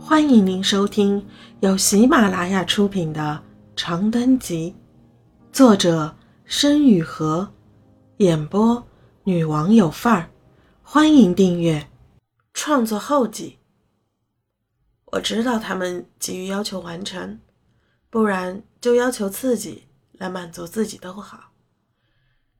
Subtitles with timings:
[0.00, 1.26] 欢迎您收听
[1.60, 3.42] 由喜马拉雅出品的
[3.76, 4.74] 《长灯集》，
[5.54, 7.52] 作者申雨禾，
[8.18, 8.86] 演播
[9.24, 10.30] 女王有范儿。
[10.82, 11.90] 欢迎订阅。
[12.54, 13.58] 创作后记。
[15.06, 17.40] 我知道他们急于要求完成，
[18.08, 21.52] 不然就要求刺激来满足自己都好。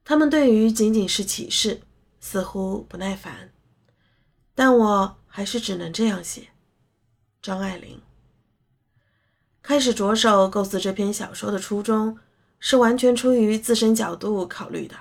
[0.03, 1.81] 他们对于仅仅是启示
[2.19, 3.51] 似乎不耐烦，
[4.53, 6.49] 但我还是只能这样写。
[7.41, 8.01] 张爱玲
[9.61, 12.19] 开始着手构思这篇小说的初衷，
[12.59, 14.95] 是完全出于自身角度考虑的，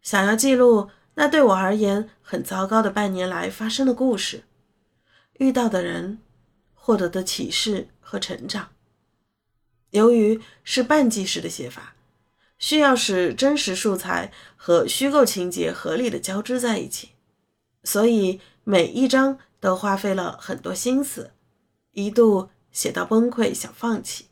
[0.00, 4.44] 想要记录那对我而言很糟糕的半年来发生的故事，
[5.38, 6.18] 遇到的人，
[6.72, 8.68] 获得的启示和成长。
[9.90, 11.96] 由于是半纪实的写法，
[12.58, 17.10] 需要使真实素材和虚构情节合理的交织在一起，
[17.82, 21.32] 所以每一章都花费了很多心思。
[21.92, 24.26] 一度写到崩溃，想放弃，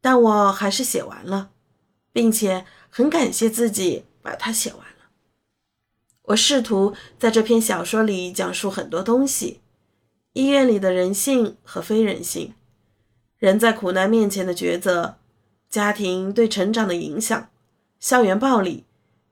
[0.00, 1.50] 但我还是写完了，
[2.12, 5.10] 并且很感谢自己把它写完了。
[6.22, 9.60] 我试图在这篇小说里讲述很多东西：
[10.34, 12.54] 医院里的人性和非人性，
[13.38, 15.18] 人在苦难面前的抉择，
[15.68, 17.50] 家庭对成长的影响，
[17.98, 18.84] 校园暴力，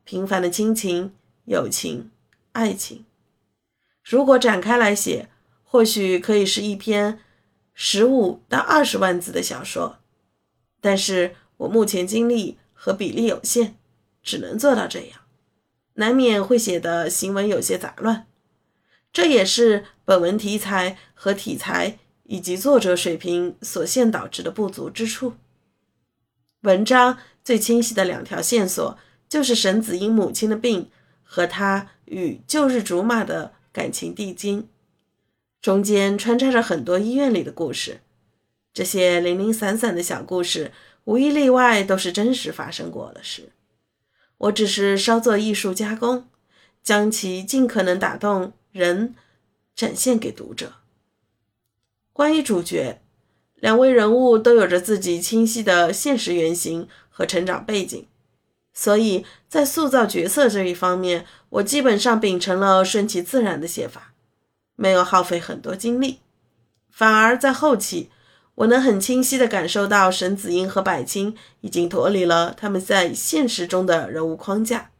[0.04, 2.10] 平凡的亲情、友情、
[2.52, 3.04] 爱情。
[4.02, 5.28] 如果展开来写，
[5.68, 7.18] 或许可以是一篇
[7.74, 9.98] 十五到二十万字的小说，
[10.80, 13.74] 但是我目前精力和比例有限，
[14.22, 15.20] 只能做到这样，
[15.94, 18.26] 难免会写的行文有些杂乱，
[19.12, 25.34] 这也是本文题材和题材以及作者水平所限导致的不足之处。
[26.62, 28.96] 文章最清晰的两条线索
[29.28, 30.90] 就是沈子英母亲的病
[31.22, 34.68] 和他与旧日竹马的感情递进。
[35.66, 37.98] 中间穿插着很多医院里的故事，
[38.72, 40.70] 这些零零散散的小故事，
[41.02, 43.50] 无一例外都是真实发生过的事。
[44.38, 46.28] 我只是稍作艺术加工，
[46.84, 49.16] 将其尽可能打动人，
[49.74, 50.74] 展现给读者。
[52.12, 53.00] 关于主角，
[53.56, 58.06] 两位人物都有着自己清晰的现实原型和成长背景，
[58.72, 64.12] 所以在塑造角色这一方面，我基本上秉承了顺其自然的写法。
[64.76, 66.20] 没有耗费很多精力，
[66.90, 68.10] 反而在后期，
[68.54, 74.90] 我能很清晰地感受到沈子英和百青已经脱离了他们在现实中的人物框架，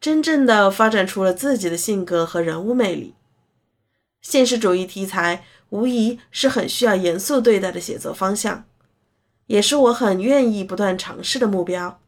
[0.00, 3.14] 真正的发展出了自己的性格和人物魅力。
[4.20, 8.64] 现实主义题材无疑是很需要严肃对待的写作方向，
[9.46, 12.00] 也是我很愿意不断尝试的目标。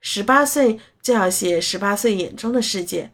[0.00, 3.12] 十八岁就要写十八岁眼中的世界，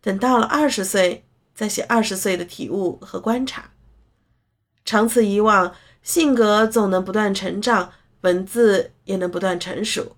[0.00, 1.24] 等到了二十岁。
[1.54, 3.70] 在写二十岁的体悟和观察，
[4.84, 10.16] 长此以往，性格总能不断成长，文字也能不断成熟。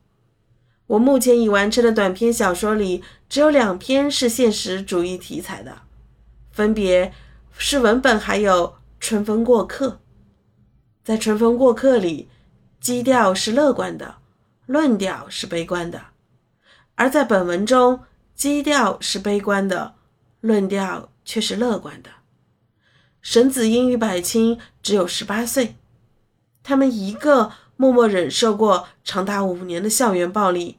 [0.87, 5.83] 我目前已完成的短篇小说里，只有两篇是现实主义题材的，
[6.51, 7.13] 分别
[7.57, 8.69] 是文本还有
[9.01, 9.89] 《春风过客》。
[11.03, 12.29] 在《春风过客》里，
[12.81, 14.17] 基调是乐观的，
[14.67, 15.99] 论调是悲观的；
[16.95, 18.01] 而在本文中，
[18.35, 19.95] 基调是悲观的，
[20.41, 21.12] 论调。
[21.25, 22.11] 却是乐观的。
[23.21, 25.77] 沈子英与百青只有十八岁，
[26.63, 30.79] 他们一个默默忍受过长达五年的校园暴力，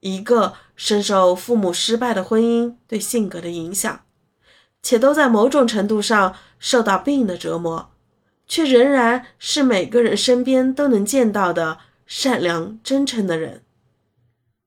[0.00, 4.00] 一个深受父母失败的婚姻对性格的影响，
[4.82, 7.90] 且都在某种程度上受到病的折磨，
[8.46, 13.62] 却仍然是每个人身边都能见到的善良真诚的人。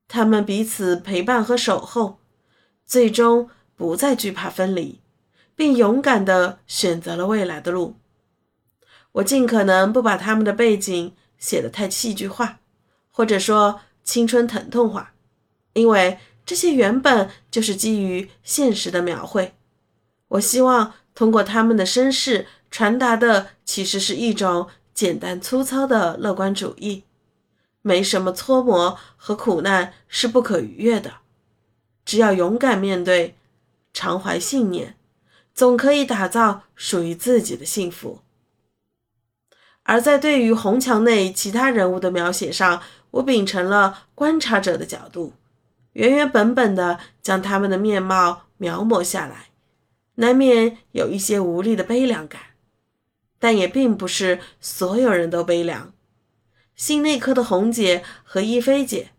[0.08, 2.20] 他们彼此陪伴和守候，
[2.86, 3.50] 最终
[3.82, 5.00] 不再惧怕分离。
[5.54, 7.96] 并勇敢地选择了未来的路。
[9.12, 12.60] 我尽可能不把他们的背景写得太戏剧化，
[13.12, 15.14] 或者说青春疼痛化，
[15.74, 19.54] 因为这些原本就是基于现实的描绘。
[20.30, 27.04] 我希望通过他们的身世传达的其实是一种简单粗糙的乐观主义，
[27.84, 31.18] 没什么搓磨和苦难是不可逾越的，
[32.04, 33.36] 只要勇敢面对，
[33.94, 34.98] 常怀信念。
[35.54, 38.22] 总可以打造属于自己的幸福。
[39.84, 45.34] 而在对于红墙内其他人物的描写上，我秉承了观察者的角度，
[45.92, 49.50] 原原本本的将他们的面貌描摹下来，
[50.16, 52.42] 难免有一些无力的悲凉感，
[53.38, 55.94] 但也并不是所有人都悲凉。
[56.78, 59.12] 心内科的红姐和一菲姐，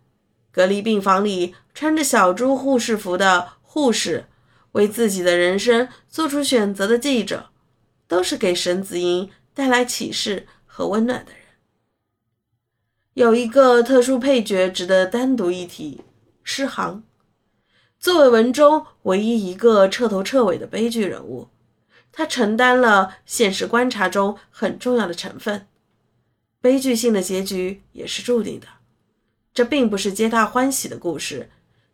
[0.51, 4.25] 隔离病房里穿着小猪护士服的护士。
[4.73, 7.51] 为自己的人生做出选择的记者，
[8.07, 11.41] 都是给沈子英带来启示和温暖的人。
[13.15, 16.01] 有一个特殊配角值得单独一提，
[16.43, 17.03] 诗航。
[17.99, 21.49] 作为文中唯一一个彻头彻尾的悲剧人物，
[22.11, 25.69] 他承担了现实观察中很重要的成分。
[26.61, 28.67] 悲剧性的结局也是注定的。
[29.55, 31.51] 这并不是皆大欢喜的故事，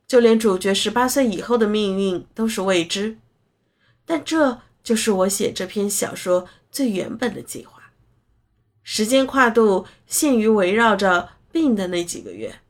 [0.08, 3.18] 就连主角十八岁以后的命运都是未知。
[4.04, 7.92] 但这就是我写这篇小说最原本的计划。
[8.82, 12.60] 时间跨度限于围绕着病的那几个月，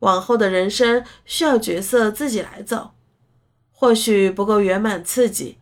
[0.00, 2.90] 往后的人生需要角色自己来走。
[3.72, 5.56] 或许不够圆满刺激，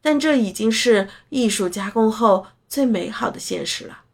[0.00, 4.04] 但这已经是艺术加工后最美好的现实了。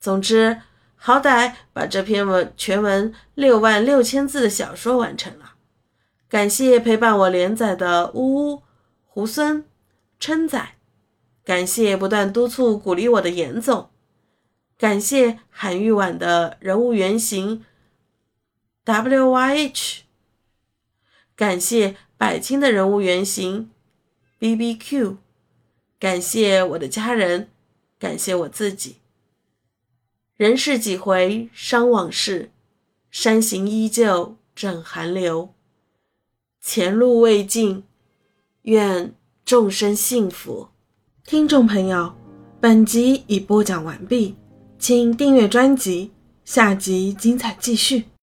[0.00, 0.62] 总之，
[1.06, 5.56] 好歹把这篇文全文六万六千字的小说完成了。
[6.30, 8.62] 感谢陪伴我连载的呜呜、
[9.04, 9.66] 胡孙、
[10.18, 10.66] 琛仔，
[11.44, 13.90] 感谢不断督促鼓励我的严总，
[14.78, 17.62] 感谢韩玉婉的人物原型
[18.84, 20.04] W Y H，
[21.36, 23.70] 感谢百青的人物原型
[24.38, 25.18] B B Q，
[26.00, 27.50] 感谢我的家人，
[27.98, 29.03] 感谢我自己。
[30.36, 32.50] 人世几回伤往事，
[33.08, 35.54] 山行依旧枕寒流。
[36.60, 37.84] 前路未尽，
[38.62, 39.14] 愿
[39.44, 40.70] 众生幸福。
[41.24, 42.12] 听众朋友，
[42.60, 44.34] 本集已播讲完毕，
[44.76, 46.10] 请订阅专辑，
[46.44, 48.06] 下集精彩继续。